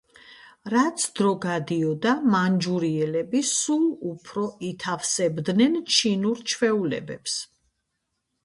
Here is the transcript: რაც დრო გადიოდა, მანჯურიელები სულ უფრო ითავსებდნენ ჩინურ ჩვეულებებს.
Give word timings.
რაც 0.73 1.03
დრო 1.19 1.33
გადიოდა, 1.43 2.13
მანჯურიელები 2.35 3.41
სულ 3.51 3.85
უფრო 4.13 4.47
ითავსებდნენ 4.71 5.79
ჩინურ 5.99 6.43
ჩვეულებებს. 6.55 7.39